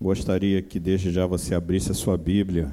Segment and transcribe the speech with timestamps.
[0.00, 2.72] Gostaria que desde já você abrisse a sua Bíblia.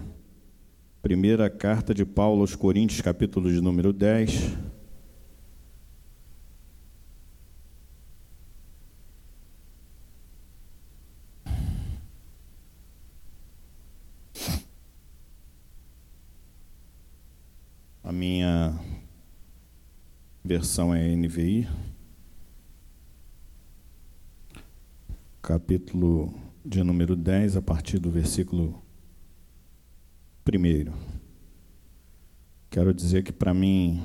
[1.01, 4.55] Primeira carta de Paulo aos Coríntios, capítulo de número 10.
[18.03, 18.79] A minha
[20.43, 21.67] versão é NVI.
[25.41, 28.81] Capítulo de número 10, a partir do versículo
[30.51, 30.91] 1.
[32.71, 34.01] Quero dizer que para mim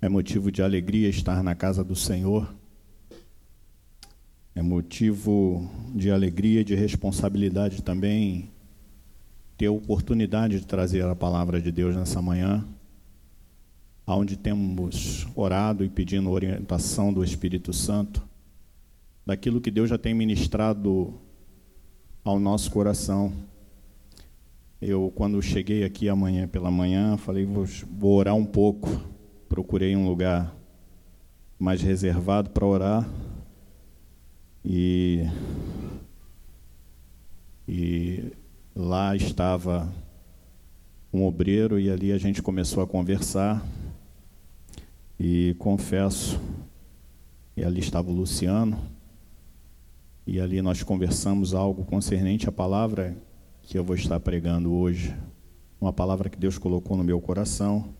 [0.00, 2.54] é motivo de alegria estar na casa do Senhor,
[4.54, 8.50] é motivo de alegria e de responsabilidade também
[9.58, 12.66] ter a oportunidade de trazer a palavra de Deus nessa manhã,
[14.06, 18.27] onde temos orado e pedindo orientação do Espírito Santo
[19.28, 21.12] daquilo que Deus já tem ministrado
[22.24, 23.30] ao nosso coração.
[24.80, 28.88] Eu, quando cheguei aqui amanhã pela manhã, falei, vou, vou orar um pouco.
[29.46, 30.56] Procurei um lugar
[31.58, 33.06] mais reservado para orar.
[34.64, 35.26] E,
[37.68, 38.32] e
[38.74, 39.92] lá estava
[41.12, 43.62] um obreiro e ali a gente começou a conversar.
[45.20, 46.40] E confesso,
[47.54, 48.96] e ali estava o Luciano,
[50.28, 53.16] e ali nós conversamos algo concernente à palavra
[53.62, 55.16] que eu vou estar pregando hoje.
[55.80, 57.94] Uma palavra que Deus colocou no meu coração,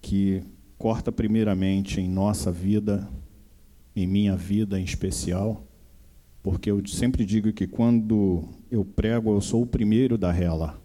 [0.00, 0.44] que
[0.78, 3.08] corta primeiramente em nossa vida,
[3.96, 5.66] em minha vida em especial,
[6.40, 10.80] porque eu sempre digo que quando eu prego, eu sou o primeiro da rela.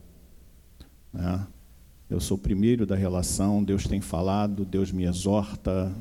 [1.14, 1.46] Né?
[2.10, 5.96] Eu sou o primeiro da relação, Deus tem falado, Deus me exorta,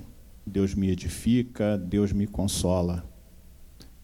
[0.47, 3.10] Deus me edifica, Deus me consola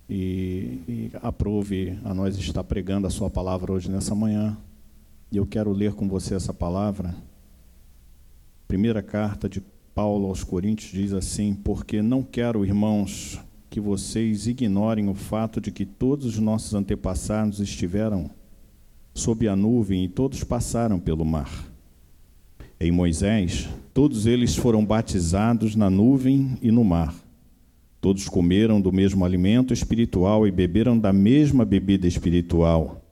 [0.09, 4.57] e, e aprove a nós estar pregando a sua palavra hoje nessa manhã.
[5.31, 7.15] E eu quero ler com você essa palavra.
[8.69, 9.63] Primeira carta de
[9.95, 15.73] Paulo aos Coríntios diz assim: Porque não quero, irmãos, que vocês ignorem o fato de
[15.73, 18.31] que todos os nossos antepassados estiveram
[19.13, 21.51] sob a nuvem e todos passaram pelo mar.
[22.79, 27.26] Em Moisés, todos eles foram batizados na nuvem e no mar
[28.07, 33.03] Todos comeram do mesmo alimento espiritual e beberam da mesma bebida espiritual,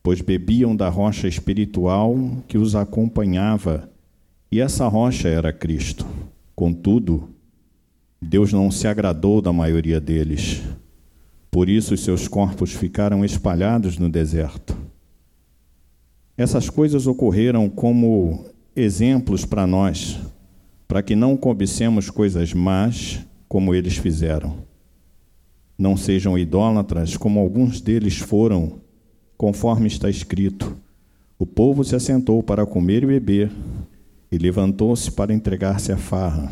[0.00, 2.14] pois bebiam da rocha espiritual
[2.46, 3.90] que os acompanhava,
[4.48, 6.06] e essa rocha era Cristo.
[6.54, 7.30] Contudo,
[8.20, 10.62] Deus não se agradou da maioria deles.
[11.50, 14.78] Por isso, seus corpos ficaram espalhados no deserto.
[16.38, 18.44] Essas coisas ocorreram como
[18.76, 20.16] exemplos para nós,
[20.86, 24.64] para que não cobicemos coisas más como eles fizeram.
[25.76, 28.80] Não sejam idólatras, como alguns deles foram,
[29.36, 30.74] conforme está escrito:
[31.38, 33.52] O povo se assentou para comer e beber,
[34.30, 36.50] e levantou-se para entregar-se à farra.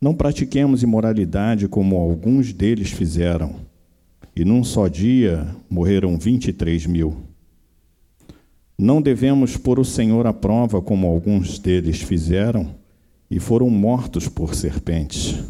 [0.00, 3.56] Não pratiquemos imoralidade como alguns deles fizeram,
[4.36, 7.16] e num só dia morreram vinte e três mil.
[8.78, 12.76] Não devemos pôr o Senhor à prova como alguns deles fizeram
[13.28, 15.42] e foram mortos por serpentes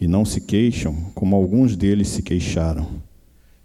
[0.00, 2.86] e não se queixam, como alguns deles se queixaram,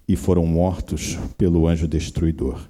[0.07, 2.69] e foram mortos pelo anjo destruidor.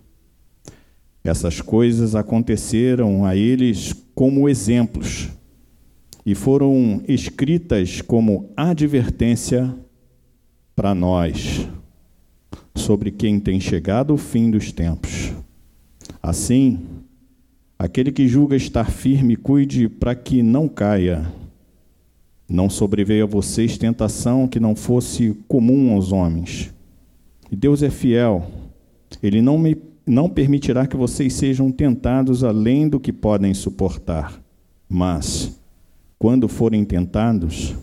[1.23, 5.29] Essas coisas aconteceram a eles como exemplos
[6.25, 9.75] e foram escritas como advertência
[10.75, 11.67] para nós
[12.75, 15.33] sobre quem tem chegado o fim dos tempos.
[16.21, 16.79] Assim,
[17.77, 21.31] aquele que julga estar firme, cuide para que não caia.
[22.49, 26.73] Não sobreveio a vocês tentação que não fosse comum aos homens.
[27.51, 28.49] E Deus é fiel.
[29.21, 34.41] Ele não, me, não permitirá que vocês sejam tentados além do que podem suportar.
[34.89, 35.61] Mas,
[36.17, 37.75] quando forem tentados,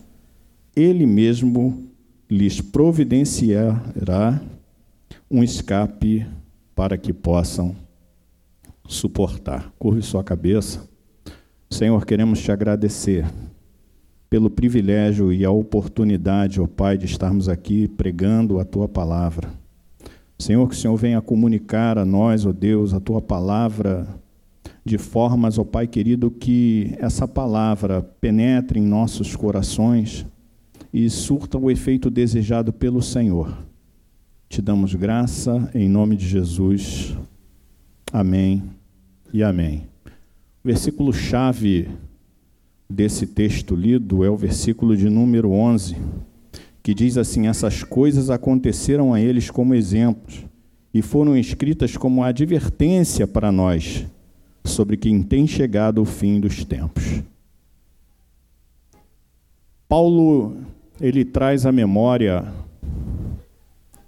[0.75, 1.87] Ele mesmo
[2.29, 4.41] lhes providenciará
[5.31, 6.25] um escape
[6.75, 7.73] para que possam
[8.85, 9.71] suportar.
[9.79, 10.87] Curve sua cabeça.
[11.69, 13.25] Senhor, queremos te agradecer
[14.29, 19.49] pelo privilégio e a oportunidade, ó oh Pai, de estarmos aqui pregando a tua palavra.
[20.37, 24.07] Senhor, que o Senhor venha comunicar a nós, ó oh Deus, a tua palavra
[24.83, 30.25] de formas, ó oh Pai querido, que essa palavra penetre em nossos corações
[30.93, 33.65] e surta o efeito desejado pelo Senhor.
[34.49, 37.17] Te damos graça em nome de Jesus.
[38.11, 38.63] Amém
[39.33, 39.83] e amém.
[40.63, 41.89] Versículo chave
[42.89, 45.97] desse texto lido é o versículo de número 11,
[46.81, 50.45] que diz assim: Essas coisas aconteceram a eles como exemplos
[50.93, 54.05] e foram escritas como advertência para nós
[54.63, 57.21] sobre quem tem chegado o fim dos tempos.
[59.87, 60.57] Paulo,
[60.99, 62.53] ele traz à memória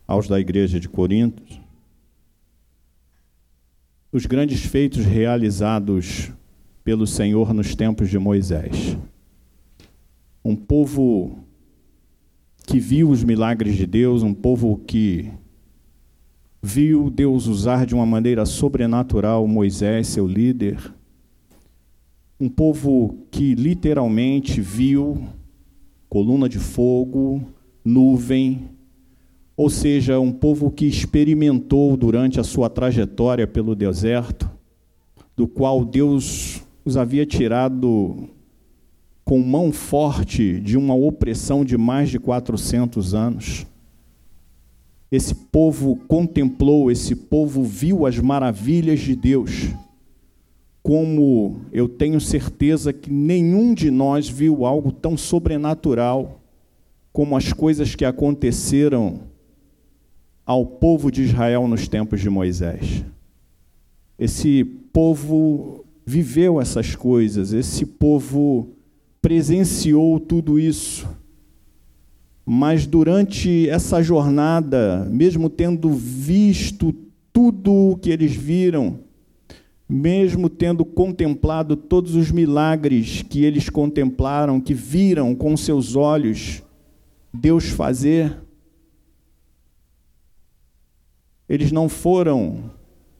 [0.07, 1.43] aos da igreja de Corinto
[4.11, 6.31] os grandes feitos realizados
[6.83, 8.97] pelo Senhor nos tempos de Moisés.
[10.43, 11.39] Um povo
[12.65, 15.31] que viu os milagres de Deus, um povo que
[16.61, 20.93] viu Deus usar de uma maneira sobrenatural Moisés, seu líder.
[22.39, 25.23] Um povo que literalmente viu
[26.07, 27.41] coluna de fogo,
[27.83, 28.69] nuvem,
[29.55, 34.49] ou seja, um povo que experimentou durante a sua trajetória pelo deserto,
[35.35, 38.27] do qual Deus os havia tirado
[39.23, 43.67] com mão forte de uma opressão de mais de 400 anos.
[45.11, 49.69] Esse povo contemplou, esse povo viu as maravilhas de Deus,
[50.81, 56.41] como eu tenho certeza que nenhum de nós viu algo tão sobrenatural
[57.13, 59.21] como as coisas que aconteceram
[60.43, 63.05] ao povo de Israel nos tempos de Moisés.
[64.17, 68.69] Esse povo viveu essas coisas, esse povo
[69.21, 71.07] presenciou tudo isso.
[72.43, 76.91] Mas durante essa jornada, mesmo tendo visto
[77.31, 79.01] tudo o que eles viram,
[79.87, 86.63] mesmo tendo contemplado todos os milagres que eles contemplaram, que viram com seus olhos
[87.31, 88.35] Deus fazer,
[91.47, 92.78] eles não foram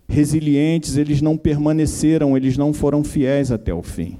[0.09, 4.17] resilientes, eles não permaneceram, eles não foram fiéis até o fim.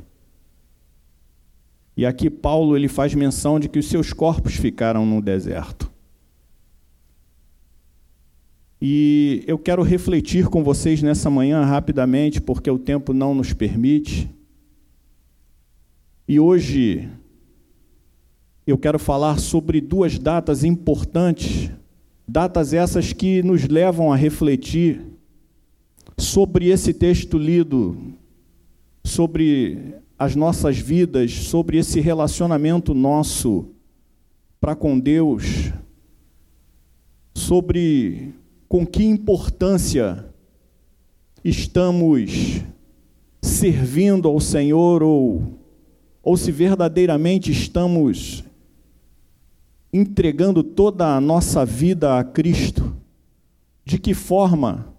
[1.98, 5.92] E aqui Paulo ele faz menção de que os seus corpos ficaram no deserto.
[8.82, 14.30] E eu quero refletir com vocês nessa manhã rapidamente, porque o tempo não nos permite.
[16.26, 17.10] E hoje
[18.66, 21.70] eu quero falar sobre duas datas importantes,
[22.26, 25.19] datas essas que nos levam a refletir
[26.20, 28.14] sobre esse texto lido,
[29.04, 33.70] sobre as nossas vidas, sobre esse relacionamento nosso
[34.60, 35.72] para com Deus,
[37.34, 38.34] sobre
[38.68, 40.26] com que importância
[41.44, 42.62] estamos
[43.42, 45.58] servindo ao Senhor ou,
[46.22, 48.44] ou se verdadeiramente estamos
[49.92, 52.94] entregando toda a nossa vida a Cristo.
[53.86, 54.99] De que forma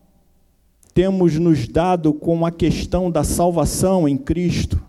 [0.90, 4.82] temos nos dado com a questão da salvação em Cristo?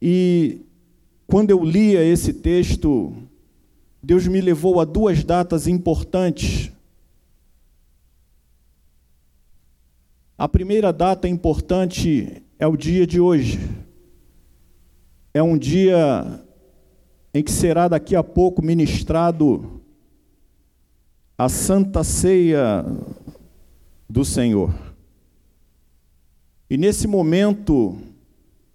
[0.00, 0.60] E
[1.26, 3.12] quando eu lia esse texto,
[4.02, 6.70] Deus me levou a duas datas importantes.
[10.38, 13.58] A primeira data importante é o dia de hoje.
[15.34, 16.44] É um dia
[17.34, 19.82] em que será daqui a pouco ministrado
[21.38, 22.82] a Santa Ceia
[24.08, 24.74] do Senhor.
[26.70, 27.98] E nesse momento,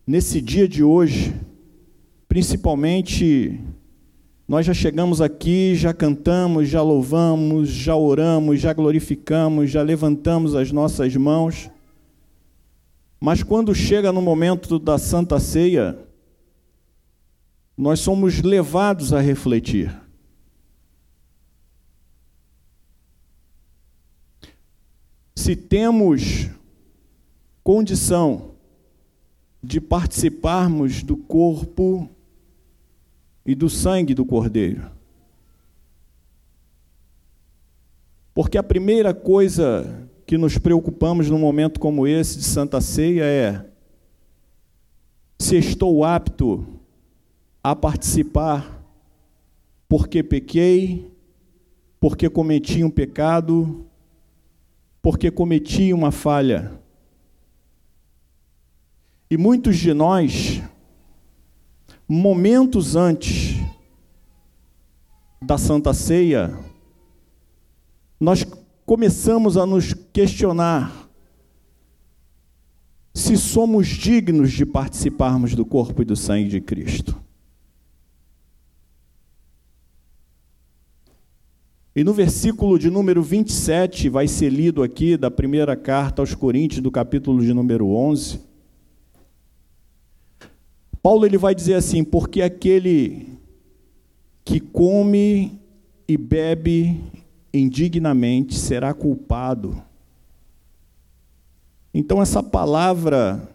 [0.05, 1.33] nesse dia de hoje,
[2.27, 3.59] principalmente,
[4.47, 10.71] nós já chegamos aqui, já cantamos, já louvamos, já oramos, já glorificamos, já levantamos as
[10.71, 11.69] nossas mãos.
[13.19, 15.97] Mas quando chega no momento da Santa Ceia,
[17.75, 19.91] nós somos levados a refletir.
[25.41, 26.51] Se temos
[27.63, 28.51] condição
[29.62, 32.07] de participarmos do corpo
[33.43, 34.91] e do sangue do Cordeiro.
[38.36, 43.65] Porque a primeira coisa que nos preocupamos num momento como esse de Santa Ceia é
[45.39, 46.67] se estou apto
[47.63, 48.79] a participar
[49.89, 51.12] porque pequei,
[52.00, 53.88] porque cometi um pecado,
[55.01, 56.79] porque cometi uma falha.
[59.29, 60.62] E muitos de nós,
[62.08, 63.55] momentos antes
[65.41, 66.53] da Santa Ceia,
[68.20, 68.46] nós
[68.86, 71.10] começamos a nos questionar
[73.13, 77.20] se somos dignos de participarmos do corpo e do sangue de Cristo.
[81.95, 86.81] E no versículo de número 27, vai ser lido aqui da primeira carta aos Coríntios,
[86.81, 88.51] do capítulo de número 11,
[91.01, 93.39] Paulo ele vai dizer assim: porque aquele
[94.45, 95.60] que come
[96.07, 97.01] e bebe
[97.53, 99.81] indignamente será culpado.
[101.93, 103.50] Então essa palavra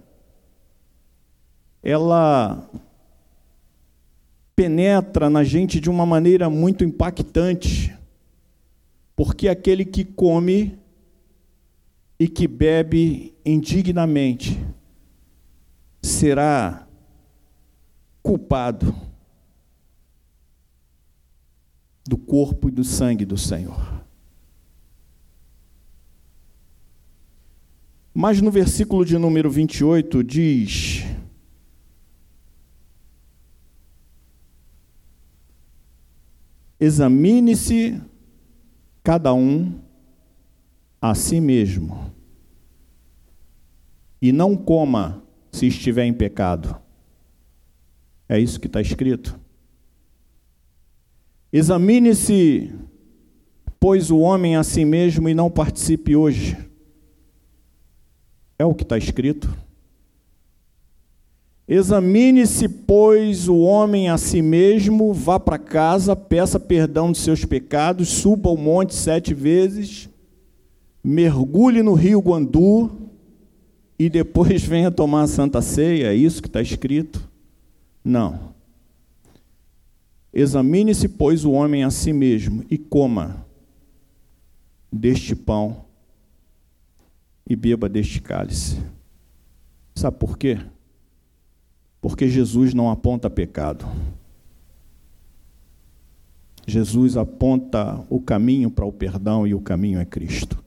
[1.83, 2.69] ela
[4.55, 7.96] penetra na gente de uma maneira muito impactante.
[9.17, 10.79] Porque aquele que come
[12.19, 14.63] e que bebe indignamente
[16.03, 16.87] será
[18.23, 18.95] culpado
[22.07, 24.05] do corpo e do sangue do Senhor.
[28.13, 31.05] Mas no versículo de número 28 diz:
[36.79, 38.01] Examine-se
[39.07, 39.73] cada um
[41.01, 42.13] a si mesmo,
[44.21, 45.23] e não coma
[45.53, 46.77] se estiver em pecado.
[48.29, 49.39] É isso que está escrito.
[51.53, 52.75] Examine-se,
[53.79, 56.59] pois, o homem a si mesmo e não participe hoje.
[58.59, 59.57] É o que está escrito.
[61.69, 68.09] Examine-se, pois, o homem a si mesmo, vá para casa, peça perdão de seus pecados,
[68.09, 70.09] suba ao monte sete vezes,
[71.03, 73.11] mergulhe no rio Guandu
[73.99, 76.13] e depois venha tomar a santa ceia.
[76.13, 77.29] É isso que está escrito?
[78.05, 78.55] Não.
[80.33, 83.45] Examine-se, pois, o homem a si mesmo e coma
[84.93, 85.85] deste pão
[87.49, 88.79] e beba deste cálice.
[89.97, 90.59] Sabe por quê?
[92.01, 93.87] Porque Jesus não aponta pecado.
[96.67, 100.63] Jesus aponta o caminho para o perdão e o caminho é Cristo.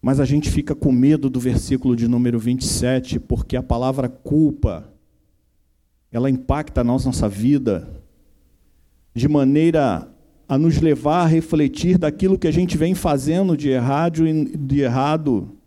[0.00, 4.88] Mas a gente fica com medo do versículo de número 27, porque a palavra culpa,
[6.12, 7.88] ela impacta a nossa vida
[9.12, 10.08] de maneira
[10.48, 15.57] a nos levar a refletir daquilo que a gente vem fazendo de errado, de errado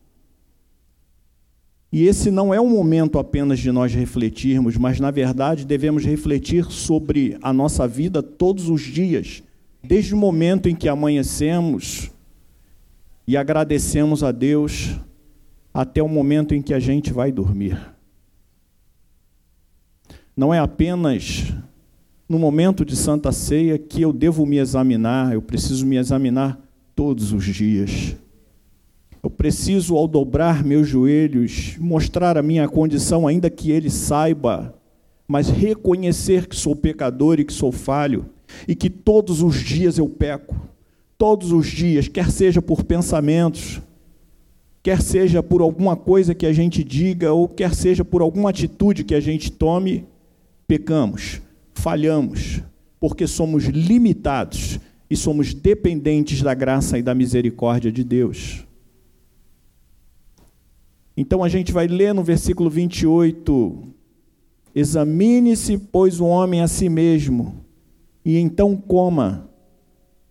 [1.91, 6.65] e esse não é um momento apenas de nós refletirmos, mas na verdade devemos refletir
[6.71, 9.43] sobre a nossa vida todos os dias,
[9.83, 12.09] desde o momento em que amanhecemos
[13.27, 14.95] e agradecemos a Deus
[15.73, 17.77] até o momento em que a gente vai dormir.
[20.35, 21.53] Não é apenas
[22.27, 26.57] no momento de Santa Ceia que eu devo me examinar, eu preciso me examinar
[26.95, 28.15] todos os dias.
[29.23, 34.73] Eu preciso, ao dobrar meus joelhos, mostrar a minha condição, ainda que ele saiba,
[35.27, 38.25] mas reconhecer que sou pecador e que sou falho,
[38.67, 40.55] e que todos os dias eu peco.
[41.17, 43.79] Todos os dias, quer seja por pensamentos,
[44.81, 49.03] quer seja por alguma coisa que a gente diga, ou quer seja por alguma atitude
[49.03, 50.03] que a gente tome,
[50.67, 51.39] pecamos,
[51.75, 52.61] falhamos,
[52.99, 58.65] porque somos limitados e somos dependentes da graça e da misericórdia de Deus.
[61.15, 63.83] Então a gente vai ler no versículo 28:
[64.73, 67.65] Examine-se, pois, o homem a si mesmo,
[68.23, 69.49] e então coma,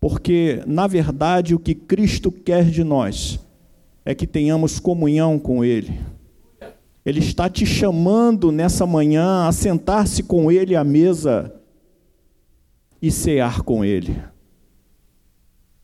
[0.00, 3.38] porque, na verdade, o que Cristo quer de nós
[4.04, 6.00] é que tenhamos comunhão com Ele.
[7.04, 11.54] Ele está te chamando nessa manhã a sentar-se com Ele à mesa
[13.00, 14.16] e cear com Ele,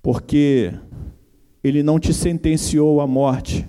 [0.03, 0.73] porque
[1.63, 3.67] Ele não te sentenciou à morte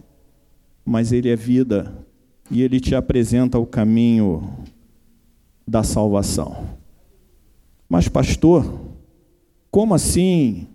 [0.88, 1.94] mas Ele é vida
[2.50, 4.50] e Ele te apresenta o caminho
[5.68, 6.66] da salvação.
[7.90, 8.80] Mas, pastor,
[9.70, 10.66] como assim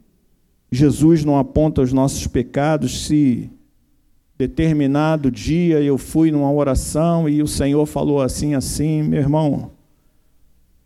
[0.71, 3.51] Jesus não aponta os nossos pecados se
[4.37, 9.71] determinado dia eu fui numa oração e o Senhor falou assim, assim, meu irmão,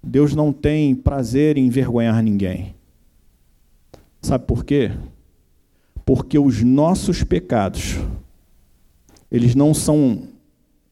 [0.02, 2.75] Deus não tem prazer em envergonhar ninguém.
[4.23, 4.92] Sabe por quê?
[6.04, 7.97] Porque os nossos pecados
[9.37, 10.23] eles não são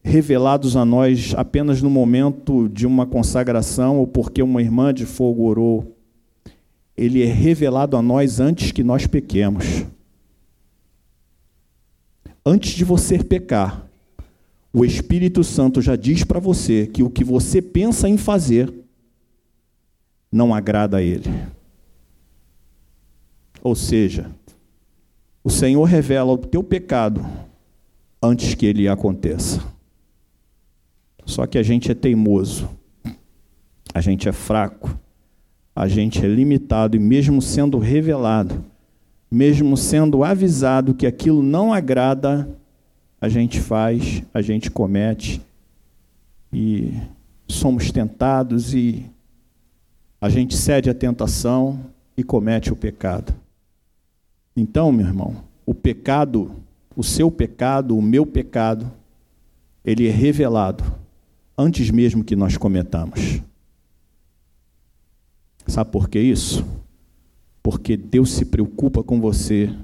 [0.02, 5.44] revelados a nós apenas no momento de uma consagração ou porque uma irmã de fogo
[5.44, 5.96] orou.
[6.94, 9.86] Ele é revelado a nós antes que nós pequemos.
[12.44, 13.88] Antes de você pecar,
[14.70, 18.70] o Espírito Santo já diz para você que o que você pensa em fazer
[20.30, 21.30] não agrada a Ele.
[23.62, 24.30] Ou seja,
[25.42, 27.24] o Senhor revela o teu pecado
[28.25, 29.62] antes que ele aconteça.
[31.26, 32.69] Só que a gente é teimoso,
[33.93, 34.99] a gente é fraco,
[35.75, 38.64] a gente é limitado e, mesmo sendo revelado,
[39.31, 42.49] mesmo sendo avisado que aquilo não agrada,
[43.21, 45.40] a gente faz, a gente comete
[46.52, 46.93] e
[47.49, 49.07] somos tentados e
[50.21, 51.81] a gente cede à tentação
[52.16, 53.35] e comete o pecado.
[54.57, 56.54] Então, meu irmão, o pecado,
[56.96, 58.90] o seu pecado, o meu pecado,
[59.84, 60.84] ele é revelado
[61.56, 63.40] antes mesmo que nós cometamos.
[65.66, 66.64] Sabe por que isso?
[67.62, 69.74] Porque Deus se preocupa com você,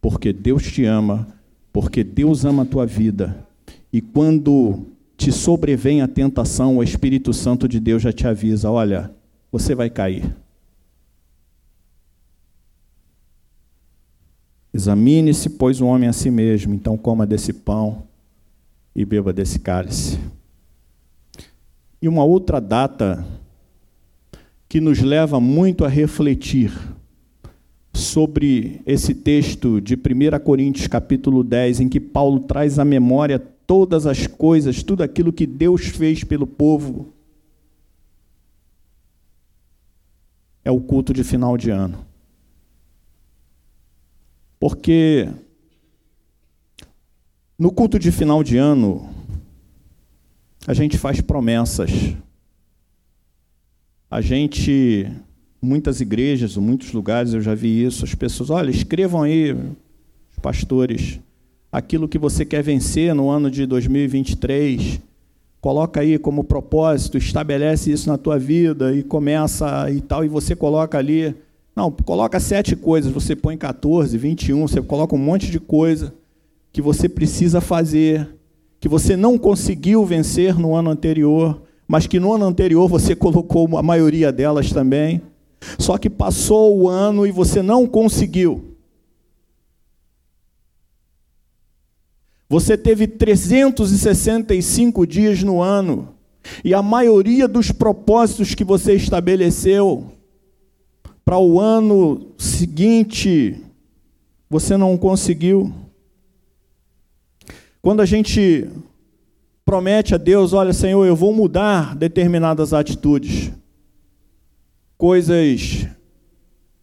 [0.00, 1.26] porque Deus te ama,
[1.72, 3.44] porque Deus ama a tua vida.
[3.92, 4.86] E quando
[5.16, 9.10] te sobrevém a tentação, o Espírito Santo de Deus já te avisa: olha,
[9.50, 10.36] você vai cair.
[14.76, 18.02] Examine-se, pois, o homem a si mesmo, então coma desse pão
[18.94, 20.18] e beba desse cálice.
[22.00, 23.26] E uma outra data
[24.68, 26.70] que nos leva muito a refletir
[27.94, 34.04] sobre esse texto de 1 Coríntios capítulo 10, em que Paulo traz à memória todas
[34.04, 37.14] as coisas, tudo aquilo que Deus fez pelo povo.
[40.62, 42.04] É o culto de final de ano.
[44.68, 45.28] Porque
[47.56, 49.08] no culto de final de ano,
[50.66, 52.16] a gente faz promessas.
[54.10, 55.08] A gente,
[55.62, 59.56] muitas igrejas, muitos lugares eu já vi isso, as pessoas, olha, escrevam aí,
[60.42, 61.20] pastores,
[61.70, 65.00] aquilo que você quer vencer no ano de 2023.
[65.60, 70.56] Coloca aí como propósito, estabelece isso na tua vida e começa e tal, e você
[70.56, 71.36] coloca ali.
[71.76, 76.14] Não, coloca sete coisas, você põe 14, 21, você coloca um monte de coisa
[76.72, 78.34] que você precisa fazer,
[78.80, 83.76] que você não conseguiu vencer no ano anterior, mas que no ano anterior você colocou
[83.76, 85.20] a maioria delas também.
[85.78, 88.74] Só que passou o ano e você não conseguiu.
[92.48, 96.14] Você teve 365 dias no ano,
[96.64, 100.15] e a maioria dos propósitos que você estabeleceu
[101.26, 103.56] para o ano seguinte,
[104.48, 105.74] você não conseguiu.
[107.82, 108.68] Quando a gente
[109.64, 113.50] promete a Deus, olha, Senhor, eu vou mudar determinadas atitudes,
[114.96, 115.88] coisas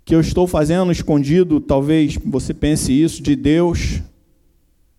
[0.04, 4.02] que eu estou fazendo escondido, talvez você pense isso de Deus,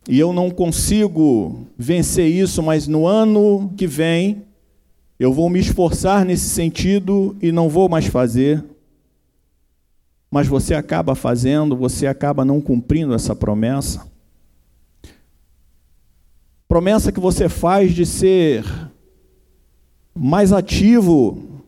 [0.09, 4.42] e eu não consigo vencer isso, mas no ano que vem
[5.20, 8.64] eu vou me esforçar nesse sentido e não vou mais fazer.
[10.35, 14.05] Mas você acaba fazendo, você acaba não cumprindo essa promessa.
[16.66, 18.64] Promessa que você faz de ser
[20.12, 21.62] mais ativo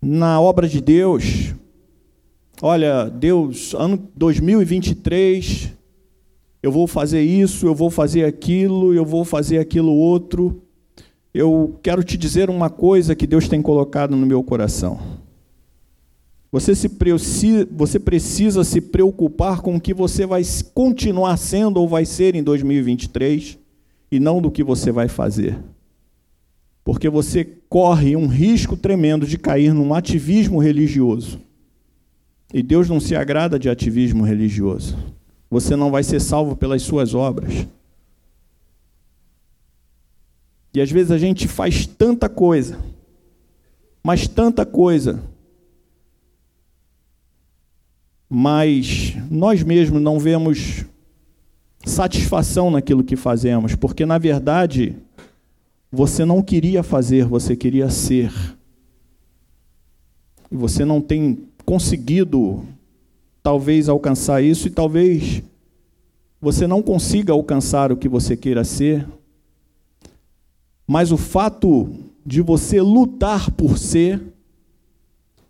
[0.00, 1.54] na obra de Deus.
[2.62, 5.74] Olha, Deus, ano 2023,
[6.62, 10.62] eu vou fazer isso, eu vou fazer aquilo, eu vou fazer aquilo outro.
[11.34, 15.20] Eu quero te dizer uma coisa que Deus tem colocado no meu coração.
[16.52, 16.88] Você, se
[17.70, 20.42] você precisa se preocupar com o que você vai
[20.74, 23.56] continuar sendo ou vai ser em 2023
[24.10, 25.56] e não do que você vai fazer.
[26.82, 31.40] Porque você corre um risco tremendo de cair num ativismo religioso.
[32.52, 34.98] E Deus não se agrada de ativismo religioso.
[35.48, 37.66] Você não vai ser salvo pelas suas obras.
[40.74, 42.78] E às vezes a gente faz tanta coisa,
[44.02, 45.22] mas tanta coisa,
[48.32, 50.84] mas nós mesmos não vemos
[51.84, 54.94] satisfação naquilo que fazemos, porque na verdade
[55.90, 58.32] você não queria fazer, você queria ser.
[60.48, 62.64] E você não tem conseguido
[63.42, 65.42] talvez alcançar isso e talvez
[66.40, 69.06] você não consiga alcançar o que você queira ser,
[70.86, 71.92] mas o fato
[72.24, 74.22] de você lutar por ser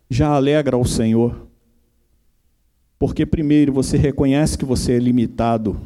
[0.09, 1.50] já alegra ao Senhor.
[3.01, 5.81] Porque, primeiro, você reconhece que você é limitado,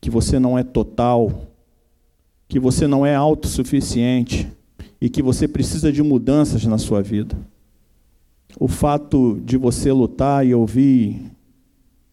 [0.00, 1.46] que você não é total,
[2.48, 4.50] que você não é autossuficiente
[5.00, 7.36] e que você precisa de mudanças na sua vida
[8.58, 11.30] o fato de você lutar e ouvir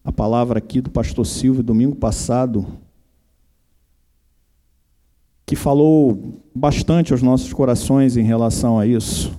[0.04, 2.66] a palavra aqui do pastor Silvio domingo passado,
[5.44, 9.36] que falou bastante aos nossos corações em relação a isso.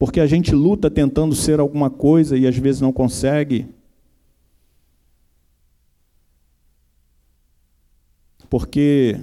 [0.00, 3.66] Porque a gente luta tentando ser alguma coisa e às vezes não consegue.
[8.48, 9.20] Porque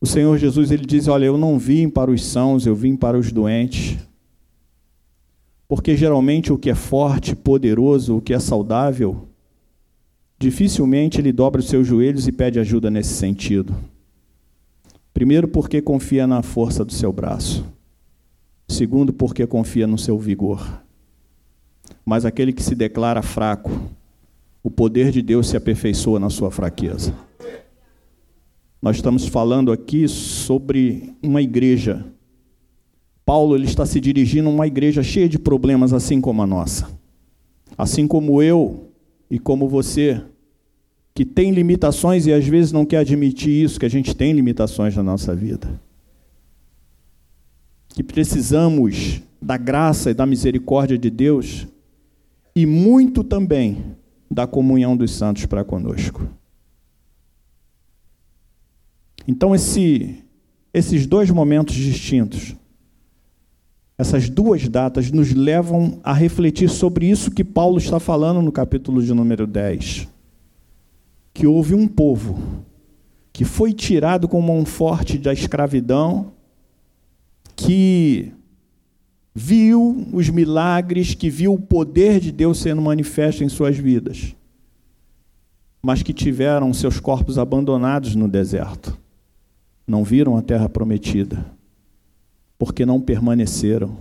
[0.00, 3.18] o Senhor Jesus ele diz: "Olha, eu não vim para os sãos, eu vim para
[3.18, 3.98] os doentes".
[5.68, 9.28] Porque geralmente o que é forte, poderoso, o que é saudável,
[10.38, 13.76] dificilmente ele dobra os seus joelhos e pede ajuda nesse sentido.
[15.12, 17.74] Primeiro, porque confia na força do seu braço.
[18.68, 20.82] Segundo, porque confia no seu vigor.
[22.04, 23.70] Mas aquele que se declara fraco,
[24.62, 27.14] o poder de Deus se aperfeiçoa na sua fraqueza.
[28.80, 32.04] Nós estamos falando aqui sobre uma igreja.
[33.24, 36.88] Paulo ele está se dirigindo a uma igreja cheia de problemas, assim como a nossa.
[37.76, 38.88] Assim como eu
[39.30, 40.22] e como você,
[41.14, 44.94] que tem limitações e às vezes não quer admitir isso, que a gente tem limitações
[44.94, 45.80] na nossa vida.
[47.94, 51.66] Que precisamos da graça e da misericórdia de Deus
[52.54, 53.96] e muito também
[54.30, 56.28] da comunhão dos santos para conosco.
[59.26, 60.22] Então, esse,
[60.72, 62.54] esses dois momentos distintos,
[63.96, 69.02] essas duas datas, nos levam a refletir sobre isso que Paulo está falando no capítulo
[69.02, 70.08] de número 10.
[71.32, 72.38] Que houve um povo
[73.32, 76.32] que foi tirado com mão forte da escravidão,
[77.56, 78.32] que
[79.34, 84.34] viu os milagres, que viu o poder de Deus sendo manifesto em suas vidas,
[85.82, 88.96] mas que tiveram seus corpos abandonados no deserto.
[89.86, 91.44] Não viram a terra prometida,
[92.58, 93.98] porque não permaneceram,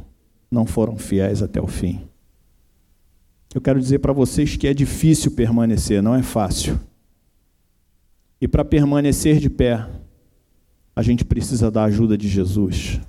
[0.49, 2.01] não foram fiéis até o fim.
[3.53, 6.79] Eu quero dizer para vocês que é difícil permanecer, não é fácil.
[8.39, 9.87] E para permanecer de pé,
[10.95, 12.99] a gente precisa da ajuda de Jesus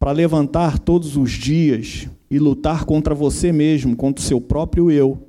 [0.00, 5.28] para levantar todos os dias e lutar contra você mesmo, contra o seu próprio eu,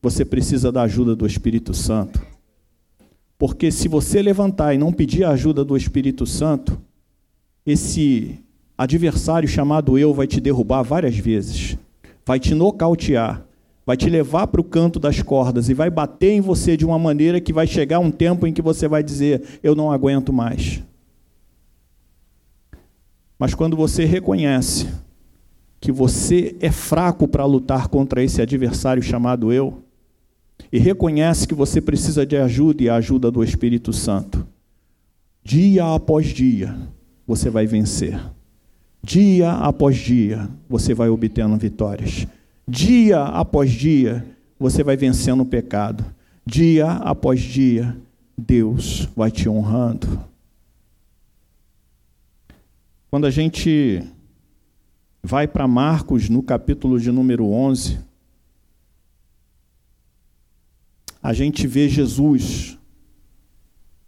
[0.00, 2.24] você precisa da ajuda do Espírito Santo.
[3.36, 6.80] Porque se você levantar e não pedir a ajuda do Espírito Santo,
[7.66, 8.38] esse
[8.78, 11.76] adversário chamado eu vai te derrubar várias vezes,
[12.24, 13.44] vai te nocautear,
[13.84, 16.98] vai te levar para o canto das cordas e vai bater em você de uma
[16.98, 20.80] maneira que vai chegar um tempo em que você vai dizer: Eu não aguento mais.
[23.38, 24.88] Mas quando você reconhece
[25.80, 29.82] que você é fraco para lutar contra esse adversário chamado eu,
[30.72, 34.46] e reconhece que você precisa de ajuda e a ajuda do Espírito Santo,
[35.42, 36.76] dia após dia
[37.26, 38.20] você vai vencer.
[39.02, 42.26] Dia após dia você vai obtendo vitórias.
[42.66, 44.26] Dia após dia
[44.58, 46.04] você vai vencendo o pecado.
[46.44, 47.96] Dia após dia
[48.36, 50.20] Deus vai te honrando.
[53.08, 54.02] Quando a gente
[55.22, 57.98] vai para Marcos, no capítulo de número 11,
[61.22, 62.76] a gente vê Jesus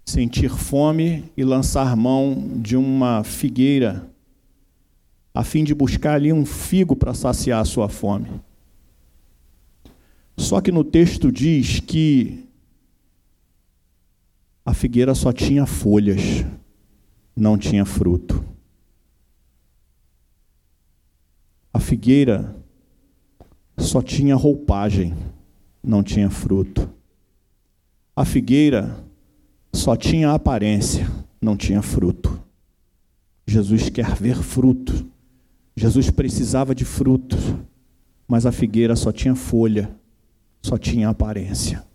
[0.05, 4.11] sentir fome e lançar mão de uma figueira,
[5.33, 8.41] a fim de buscar ali um figo para saciar a sua fome.
[10.37, 12.49] Só que no texto diz que
[14.67, 16.45] a figueira só tinha folhas,
[17.37, 18.48] não tinha fruto.
[21.73, 22.57] A figueira
[23.77, 25.15] só tinha roupagem,
[25.83, 26.91] não tinha fruto.
[28.17, 29.05] A figueira
[29.73, 31.09] só tinha aparência,
[31.41, 32.43] não tinha fruto.
[33.47, 35.07] Jesus quer ver fruto.
[35.77, 37.37] Jesus precisava de fruto,
[38.27, 39.95] mas a figueira só tinha folha,
[40.61, 41.87] só tinha aparência.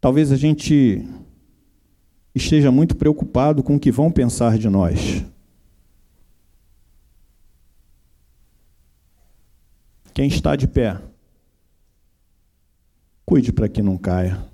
[0.00, 1.04] Talvez a gente
[2.34, 5.24] esteja muito preocupado com o que vão pensar de nós.
[10.20, 11.00] Quem está de pé,
[13.24, 14.46] cuide para que não caia.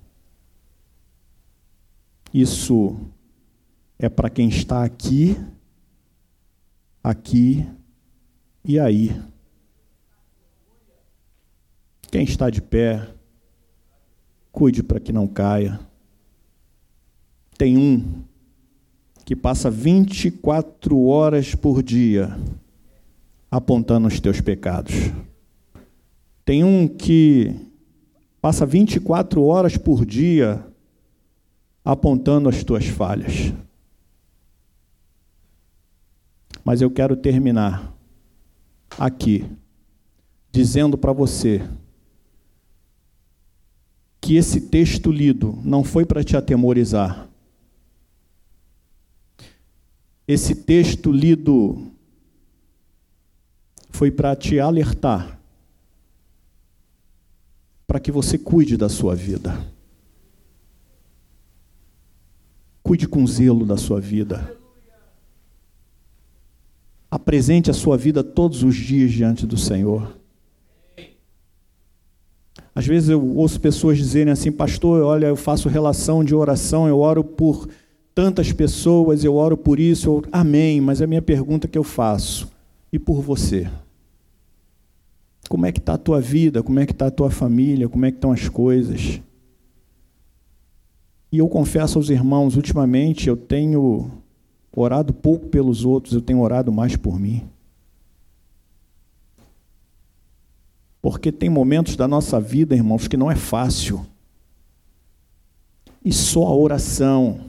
[2.32, 2.96] Isso
[3.98, 5.36] é para quem está aqui,
[7.02, 7.68] aqui
[8.64, 9.20] e aí.
[12.12, 13.12] Quem está de pé,
[14.52, 15.80] cuide para que não caia.
[17.58, 18.22] Tem um
[19.24, 22.38] que passa 24 horas por dia
[23.50, 24.94] apontando os teus pecados.
[26.46, 27.52] Tem um que
[28.40, 30.64] passa 24 horas por dia
[31.84, 33.52] apontando as tuas falhas.
[36.64, 37.92] Mas eu quero terminar
[38.96, 39.44] aqui
[40.52, 41.68] dizendo para você
[44.20, 47.28] que esse texto lido não foi para te atemorizar.
[50.28, 51.90] Esse texto lido
[53.90, 55.36] foi para te alertar
[57.96, 59.58] para que você cuide da sua vida.
[62.82, 64.54] Cuide com zelo da sua vida.
[67.10, 70.14] Apresente a sua vida todos os dias diante do Senhor.
[72.74, 76.98] Às vezes eu ouço pessoas dizerem assim, pastor, olha, eu faço relação de oração, eu
[76.98, 77.66] oro por
[78.14, 80.24] tantas pessoas, eu oro por isso, eu...
[80.30, 82.46] amém, mas a minha pergunta que eu faço,
[82.92, 83.70] e por você?
[85.48, 86.62] Como é que está a tua vida?
[86.62, 87.88] Como é que está a tua família?
[87.88, 89.20] Como é que estão as coisas?
[91.30, 94.10] E eu confesso aos irmãos, ultimamente eu tenho
[94.72, 97.48] orado pouco pelos outros, eu tenho orado mais por mim.
[101.00, 104.04] Porque tem momentos da nossa vida, irmãos, que não é fácil.
[106.04, 107.40] E só a oração,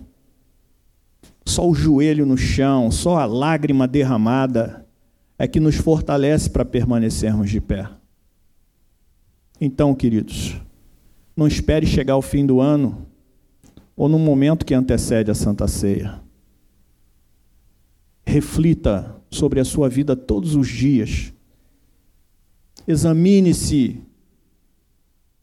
[1.45, 4.86] só o joelho no chão, só a lágrima derramada
[5.37, 7.89] é que nos fortalece para permanecermos de pé.
[9.59, 10.59] Então, queridos,
[11.35, 13.05] não espere chegar ao fim do ano
[13.95, 16.21] ou no momento que antecede a Santa Ceia.
[18.25, 21.33] Reflita sobre a sua vida todos os dias.
[22.87, 24.01] Examine-se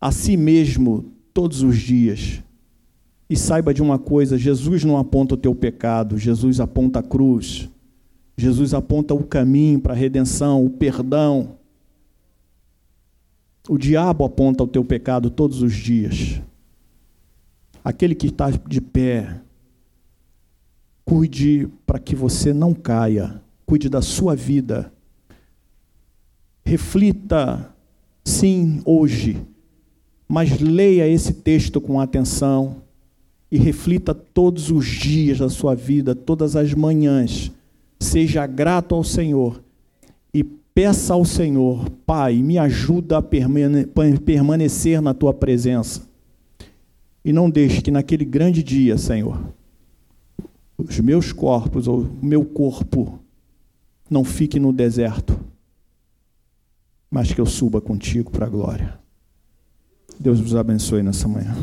[0.01, 2.43] a si mesmo todos os dias.
[3.29, 7.69] E saiba de uma coisa: Jesus não aponta o teu pecado, Jesus aponta a cruz.
[8.37, 11.57] Jesus aponta o caminho para a redenção, o perdão.
[13.69, 16.41] O diabo aponta o teu pecado todos os dias.
[17.83, 19.41] Aquele que está de pé,
[21.05, 24.93] cuide para que você não caia, cuide da sua vida.
[26.65, 27.73] Reflita,
[28.25, 29.41] sim, hoje,
[30.27, 32.83] mas leia esse texto com atenção
[33.51, 37.53] e reflita todos os dias da sua vida, todas as manhãs
[38.05, 39.63] seja grato ao Senhor
[40.33, 43.23] e peça ao Senhor, Pai, me ajuda a
[44.25, 46.03] permanecer na tua presença.
[47.25, 49.41] E não deixe que naquele grande dia, Senhor,
[50.77, 53.19] os meus corpos ou o meu corpo
[54.11, 55.39] não fique no deserto,
[57.11, 58.99] mas que eu suba contigo para a glória.
[60.21, 61.55] Deus vos abençoe nessa manhã.